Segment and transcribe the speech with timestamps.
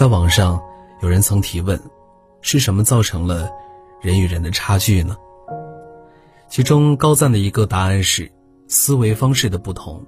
[0.00, 0.58] 在网上，
[1.02, 1.78] 有人曾提问：
[2.40, 3.50] 是什么造成了
[4.00, 5.14] 人与人的差距呢？
[6.48, 8.32] 其中高赞的一个答案是：
[8.66, 10.02] 思维方式的不同，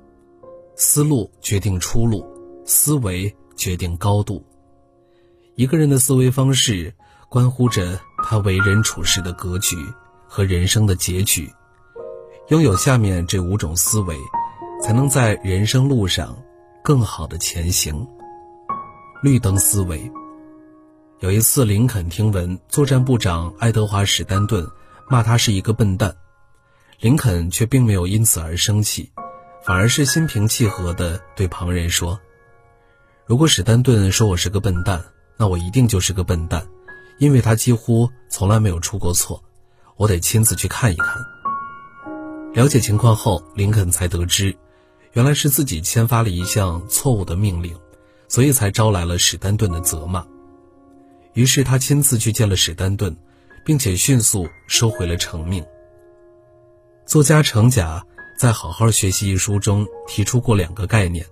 [0.77, 2.27] 思路决定出路，
[2.65, 4.43] 思维决定高度。
[5.57, 6.91] 一个人的思维方式，
[7.29, 9.77] 关乎着他为人处事的格局
[10.27, 11.53] 和人生的结局。
[12.49, 14.17] 拥有下面这五种思维，
[14.83, 16.35] 才能在人生路上
[16.83, 18.09] 更好的前行。
[19.23, 20.11] 绿灯思维。
[21.21, 24.69] 有一次，林肯听闻作战部长爱德华史丹顿
[25.09, 26.13] 骂他是一个笨蛋，
[26.99, 29.13] 林肯却并没有因此而生气，
[29.65, 32.19] 反而是心平气和地对旁人说
[33.25, 35.01] ：“如果史丹顿说我是个笨蛋，
[35.37, 36.67] 那我一定就是个笨蛋，
[37.19, 39.41] 因为他几乎从来没有出过错，
[39.97, 41.23] 我得亲自去看一看。”
[42.55, 44.57] 了解情况后，林肯才得知，
[45.13, 47.79] 原来是自己签发了一项错误的命令。
[48.33, 50.27] 所以才招来了史丹顿的责骂，
[51.35, 53.15] 于是他亲自去见了史丹顿，
[53.63, 55.63] 并且迅速收回了成命。
[57.05, 58.03] 作家程甲
[58.39, 61.27] 在《好好学习》一书中提出过两个概念：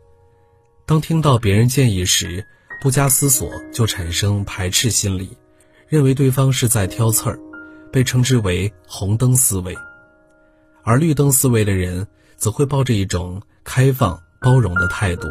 [0.85, 2.45] 当听到别人建议时，
[2.83, 5.35] 不加思索就产生排斥心理，
[5.89, 7.41] 认为对方是在挑刺儿，
[7.91, 9.73] 被称之为红灯思维；
[10.83, 12.07] 而绿灯思维的人
[12.37, 15.27] 则会抱着一种开放包容的态度。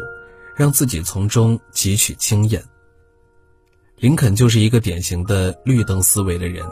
[0.60, 2.62] 让自己从中汲取经验。
[3.96, 6.66] 林肯就是一个典型的绿灯思维的人，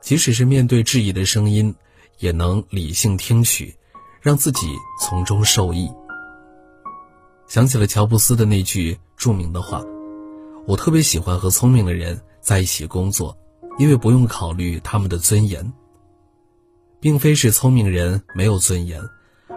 [0.00, 1.72] 即使是面对质疑的声音，
[2.18, 3.72] 也能理性听取，
[4.20, 4.66] 让自己
[5.00, 5.88] 从中受益。
[7.46, 9.80] 想起了乔布斯的那句著名的话
[10.66, 13.38] ：“我特别喜欢和聪明的人在一起工作，
[13.78, 15.72] 因为不用考虑他们的尊严。”
[16.98, 19.00] 并非是聪明人没有尊严，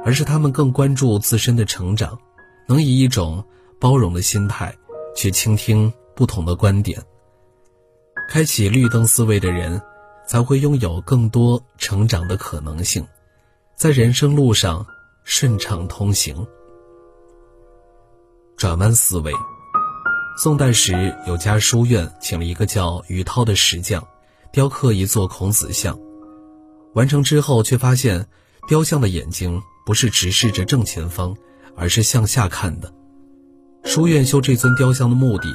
[0.05, 2.19] 而是他们更关注自身的成长。
[2.67, 3.43] 能以一种
[3.79, 4.75] 包容的心态
[5.15, 7.01] 去倾听不同的观点，
[8.29, 9.81] 开启绿灯思维的人，
[10.27, 13.07] 才会拥有更多成长的可能性，
[13.75, 14.85] 在人生路上
[15.23, 16.45] 顺畅通行。
[18.57, 19.31] 转弯思维，
[20.37, 24.05] 宋代时有家书院请了一个叫于涛的石匠，
[24.51, 25.97] 雕刻一座孔子像，
[26.95, 28.27] 完成之后却发现
[28.67, 31.37] 雕像的眼睛不是直视着正前方。
[31.77, 32.91] 而是向下看的。
[33.83, 35.47] 书院修这尊雕像的目的，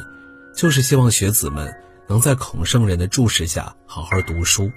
[0.56, 1.74] 就是希望学子们
[2.08, 4.70] 能在孔圣人的注视下好好读书。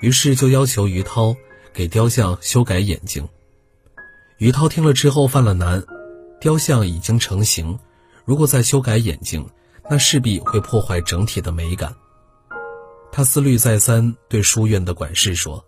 [0.00, 1.36] 于是就要求于涛
[1.72, 3.28] 给雕像修改眼睛。
[4.38, 5.84] 于涛听了之后犯了难，
[6.40, 7.78] 雕像已经成型，
[8.24, 9.46] 如果再修改眼睛，
[9.90, 11.94] 那势必会破坏整体的美感。
[13.12, 15.64] 他思虑再三，对书院的管事说：“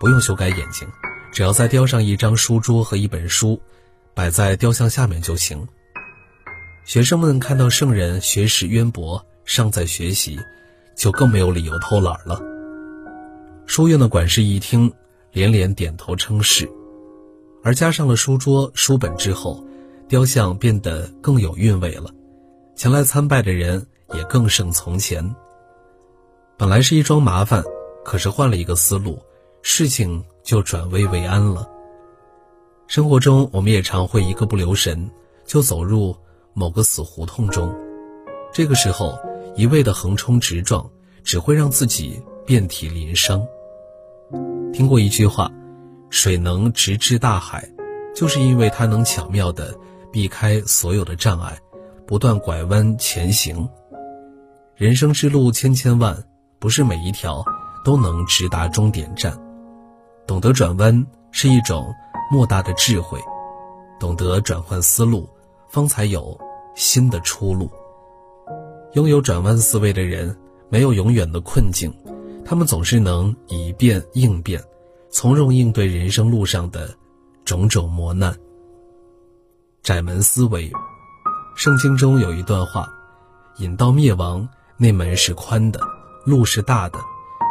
[0.00, 0.88] 不用修改眼睛，
[1.32, 3.60] 只要再雕上一张书桌和一本书。”
[4.14, 5.66] 摆在雕像下面就行。
[6.84, 10.38] 学生们看到圣人学识渊博，尚在学习，
[10.96, 12.40] 就更没有理由偷懒了。
[13.66, 14.92] 书院的管事一听，
[15.30, 16.68] 连连点头称是。
[17.62, 19.64] 而加上了书桌、书本之后，
[20.08, 22.10] 雕像变得更有韵味了。
[22.74, 25.34] 前来参拜的人也更胜从前。
[26.58, 27.62] 本来是一桩麻烦，
[28.04, 29.22] 可是换了一个思路，
[29.62, 31.70] 事情就转危为安了。
[32.92, 35.10] 生活中，我们也常会一个不留神
[35.46, 36.14] 就走入
[36.52, 37.74] 某个死胡同中，
[38.52, 39.18] 这个时候
[39.56, 40.90] 一味的横冲直撞，
[41.24, 43.42] 只会让自己遍体鳞伤。
[44.74, 45.50] 听过一句话
[46.10, 47.66] ：“水能直至大海，
[48.14, 49.74] 就是因为它能巧妙地
[50.12, 51.58] 避开所有的障碍，
[52.06, 53.66] 不断拐弯前行。”
[54.76, 56.22] 人生之路千千万，
[56.58, 57.42] 不是每一条
[57.86, 59.32] 都能直达终点站，
[60.26, 61.92] 懂得转弯是一种。
[62.30, 63.20] 莫大的智慧，
[64.00, 65.28] 懂得转换思路，
[65.68, 66.40] 方才有
[66.74, 67.70] 新的出路。
[68.94, 70.34] 拥有转弯思维的人，
[70.70, 71.92] 没有永远的困境，
[72.42, 74.64] 他们总是能以变应变，
[75.10, 76.88] 从容应对人生路上的
[77.44, 78.34] 种种磨难。
[79.82, 80.72] 窄门思维，
[81.54, 82.88] 圣经中有一段话：
[83.58, 84.48] 引到灭亡，
[84.78, 85.78] 那门是宽的，
[86.24, 86.98] 路是大的，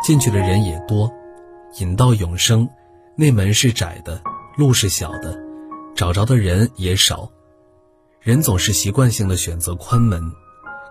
[0.03, 1.07] 进去的人也多；
[1.79, 2.67] 引到永生，
[3.15, 4.21] 那门是窄的。
[4.57, 5.39] 路是小的，
[5.95, 7.31] 找着的人也少，
[8.19, 10.21] 人总是习惯性的选择宽门，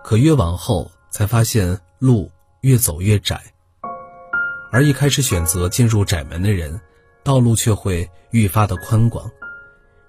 [0.03, 2.29] 可越往后才发现路
[2.61, 3.39] 越走越窄。
[4.71, 6.81] 而一开始选择进入窄门的人，
[7.23, 9.29] 道路却会愈发的宽广，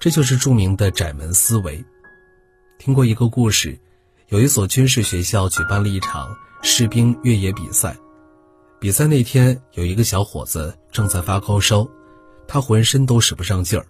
[0.01, 1.85] 这就是著名的窄门思维。
[2.79, 3.79] 听过一个故事，
[4.29, 7.95] 有一所军事学校举办了一场士兵越野比赛，
[8.81, 11.87] 比赛那天有一个小伙子正在发高烧。
[12.53, 13.87] 他浑身都使不上劲儿。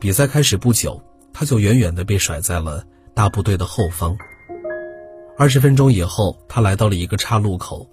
[0.00, 1.00] 比赛开始不久，
[1.32, 2.84] 他就远远地被甩在了
[3.14, 4.18] 大部队的后方。
[5.38, 7.88] 二十分钟以后，他来到了一个岔路口，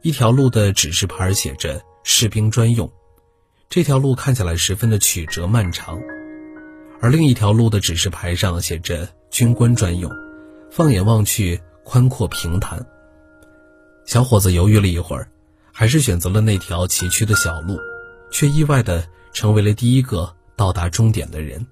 [0.00, 2.90] 一条路的指示牌写着“士兵专用”，
[3.68, 5.98] 这条路看起来十分的曲折漫长；
[7.02, 10.10] 而另一条路的指示牌上写着“军官专用”，
[10.72, 12.86] 放眼望去宽阔平坦。
[14.06, 15.30] 小伙子犹豫了一会儿，
[15.74, 17.76] 还是选择了那条崎岖的小路，
[18.30, 21.66] 却意外的成为了第一个到达终点的人。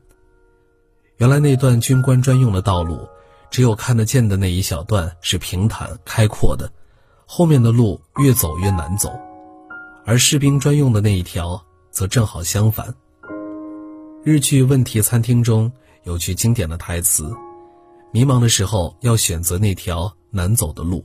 [1.17, 3.09] 原来那段军官专用的道路。
[3.51, 6.71] 只有看得见的那一小段是平坦开阔的，
[7.25, 9.11] 后面的路越走越难走，
[10.05, 11.59] 而士兵专用的那一条
[11.91, 12.95] 则正好相反。
[14.23, 15.73] 日剧《问题餐厅》中
[16.05, 17.35] 有句经典的台词
[18.13, 21.03] ：“迷茫的时候要选择那条难走的路。”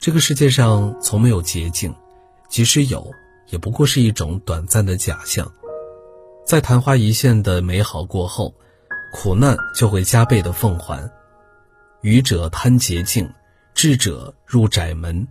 [0.00, 1.94] 这个世界上从没有捷径，
[2.48, 3.06] 即使有，
[3.54, 5.48] 也不过是一种短暂的假象。
[6.44, 8.52] 在昙花一现的美好过后。
[9.16, 11.08] 苦难就会加倍的奉还，
[12.00, 13.32] 愚者贪捷径，
[13.72, 15.24] 智者入窄门。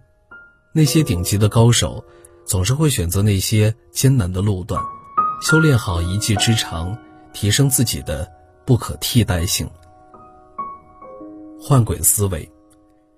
[0.72, 2.02] 那些顶级的高手，
[2.46, 4.82] 总是会选择那些艰难的路段，
[5.42, 6.98] 修炼好一技之长，
[7.34, 8.32] 提升自己的
[8.66, 9.70] 不可替代性。
[11.60, 12.50] 换轨思维，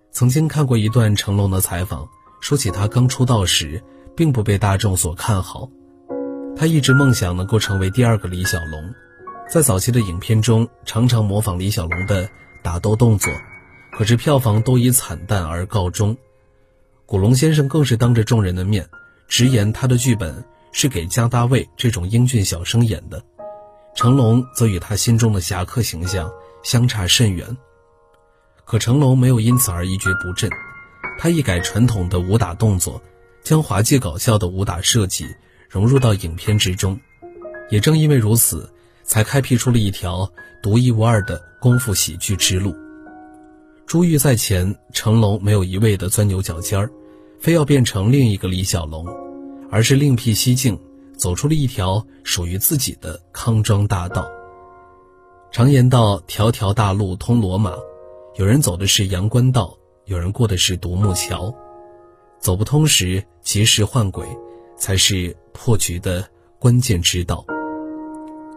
[0.10, 2.10] 曾经看过一段成龙的采访，
[2.42, 3.84] 说起他刚出道时，
[4.16, 5.70] 并不被大众所看好，
[6.56, 8.94] 他一直梦想能够成为第二个李小龙。
[9.48, 12.30] 在早期的影片中，常常模仿李小龙的
[12.64, 13.32] 打斗动作，
[13.92, 16.18] 可是票房都以惨淡而告终。
[17.06, 18.90] 古龙先生更是当着众人的面
[19.28, 23.22] 直言，他的剧本是给姜大卫这种英俊小生演的。
[23.94, 26.32] 成龙则与他心中的侠客形象
[26.64, 27.56] 相差甚远。
[28.66, 30.50] 可成龙没有因此而一蹶不振，
[31.20, 33.00] 他一改传统的武打动作，
[33.46, 35.26] 将滑稽搞笑的武打设计
[35.70, 37.00] 融入到影片之中。
[37.70, 38.70] 也正因为如此。
[39.08, 40.28] 才开辟出了一条
[40.64, 42.76] 独一无二的功夫喜剧之路。
[43.86, 46.90] 珠玉在前，成龙没有一味的钻牛角尖儿，
[47.40, 49.06] 非要变成另一个李小龙，
[49.70, 50.80] 而是另辟蹊径，
[51.16, 54.28] 走出了一条属于自己的康庄大道。
[55.52, 57.74] 常言道：“条条大路通罗马。”
[58.38, 61.56] 有人走的是阳关道，有人过的是独木桥。
[62.46, 64.24] 走不通时，及时换轨，
[64.78, 66.24] 才是破局的
[66.60, 67.44] 关键之道。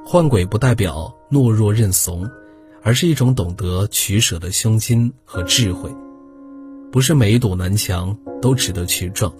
[0.04, 2.28] 换轨不代表懦弱认怂，
[2.82, 5.90] 而是一种懂得取舍的胸襟和智慧。
[6.92, 9.32] 不是每一堵南墙都值得去撞。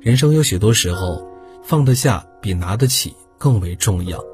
[0.00, 1.22] 人生有许多时候，
[1.62, 4.24] 放得下比拿得起更为重要。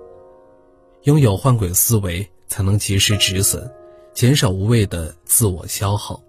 [1.02, 3.69] 拥有换轨思维，才能及时止损，
[4.14, 6.23] 减少无谓的自我消耗，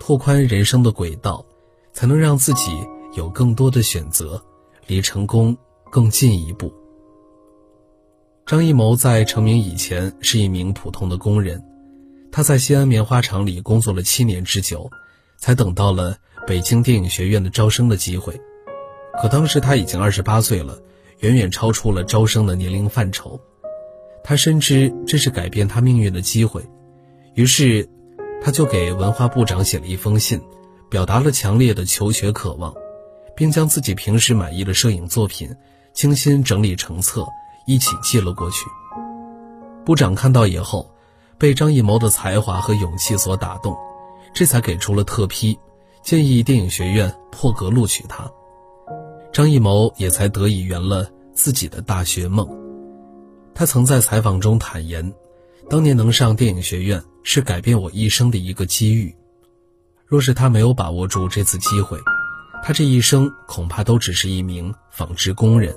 [0.00, 1.46] 拓宽人生的轨道，
[1.94, 4.42] 才能让自己有更多的选择，
[4.86, 5.56] 离成功
[5.90, 6.70] 更进一步。
[8.44, 11.64] 张艺谋在成名以前是一名普通的工人，
[12.30, 14.90] 他在西安棉花厂里工作了七年之久，
[15.38, 18.38] 才等到了北京电影学院的招生的机会。
[19.22, 20.78] 可当时他已经二十八岁了，
[21.20, 23.40] 远远超出了招生的年龄范畴。
[24.24, 26.62] 他深知这是改变他命运的机会，
[27.34, 27.88] 于是，
[28.42, 30.40] 他就给文化部长写了一封信，
[30.94, 32.72] 表达了强烈的求学渴望，
[33.34, 35.52] 并将自己平时满意的摄影作品
[35.92, 37.26] 精心整理成册。
[37.66, 38.66] 一起寄了过去。
[39.84, 40.88] 部长看到以后，
[41.36, 43.76] 被张艺谋的才华和勇气所打动，
[44.32, 45.58] 这才给出了特批，
[46.00, 48.30] 建议电影学院破格录取他。
[49.32, 52.48] 张艺谋也才得以圆了自己的大学梦。
[53.52, 55.12] 他曾在采访中坦言，
[55.68, 59.12] 当年能上电影学院是改变我一生的一个机遇。
[60.06, 61.98] 若是他没有把握住这次机会，
[62.62, 65.74] 他这一生恐怕都只是一名纺织工人。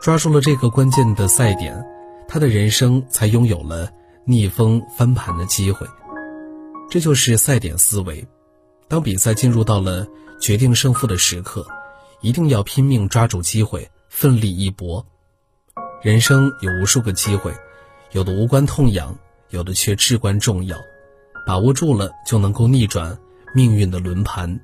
[0.00, 1.84] 抓住了这个关键的赛点，
[2.28, 3.90] 他的人生才拥有了
[4.24, 5.86] 逆风翻盘的机会。
[6.90, 8.26] 这就是赛点思维。
[8.88, 10.06] 当比赛进入到了
[10.40, 11.66] 决定胜负的时刻，
[12.20, 15.04] 一定要拼命抓住机会，奋力一搏。
[16.02, 17.52] 人生有无数个机会，
[18.12, 19.18] 有的无关痛痒，
[19.48, 20.76] 有的却至关重要。
[21.46, 23.16] 把握住了，就能够逆转
[23.54, 24.60] 命运的轮盘。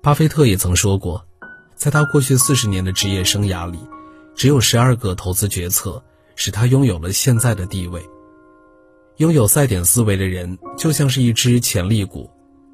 [0.00, 1.26] 巴菲特也曾说过，
[1.74, 3.78] 在他过去四十年的职业生涯里。
[4.34, 6.02] 只有十二个投资决策
[6.36, 8.02] 使他拥有了现在的地位。
[9.18, 12.30] 拥有赛点思维的人，就像是一只潜力股，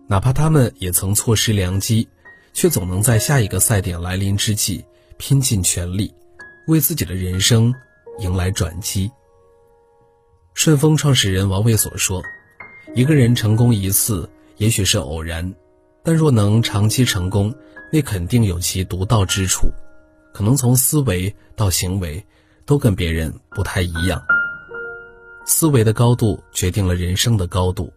[0.07, 2.09] 哪怕他们也曾错失良机，
[2.53, 4.85] 却总能在下一个赛点来临之际
[5.17, 6.15] 拼尽全力，
[6.69, 7.75] 为自己的人生
[8.21, 9.11] 迎来转机。
[10.55, 12.23] 顺丰创始人王卫所说
[12.95, 15.55] ：“一个人成功一次，也许是偶然，
[16.03, 17.55] 但若能长期成功，
[17.93, 19.69] 那肯定有其独到之处。”
[20.33, 22.25] 可能从思维到行为，
[22.65, 24.23] 都跟别人不太一样。
[25.45, 27.93] 思维的高度决定了人生的高度。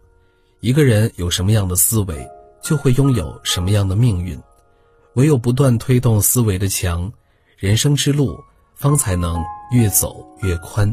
[0.60, 2.28] 一个人有什么样的思维，
[2.60, 4.36] 就会拥有什么样的命运。
[5.14, 7.12] 唯有不断推动思维的墙，
[7.56, 8.42] 人生之路
[8.74, 9.36] 方才能
[9.72, 10.92] 越走越宽。